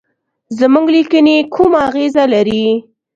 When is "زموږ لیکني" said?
0.59-1.37